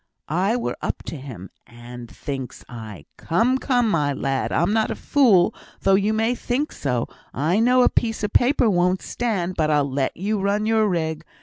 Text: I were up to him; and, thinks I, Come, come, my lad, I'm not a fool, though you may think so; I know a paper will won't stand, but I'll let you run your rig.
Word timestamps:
I 0.33 0.55
were 0.55 0.75
up 0.81 1.03
to 1.03 1.15
him; 1.15 1.51
and, 1.67 2.09
thinks 2.09 2.65
I, 2.67 3.05
Come, 3.17 3.59
come, 3.59 3.87
my 3.87 4.13
lad, 4.13 4.51
I'm 4.51 4.73
not 4.73 4.89
a 4.89 4.95
fool, 4.95 5.53
though 5.81 5.93
you 5.93 6.11
may 6.11 6.33
think 6.33 6.71
so; 6.71 7.07
I 7.35 7.59
know 7.59 7.83
a 7.83 7.87
paper 7.87 8.67
will 8.67 8.75
won't 8.75 9.03
stand, 9.03 9.53
but 9.55 9.69
I'll 9.69 9.87
let 9.91 10.17
you 10.17 10.39
run 10.39 10.65
your 10.65 10.87
rig. 10.87 11.23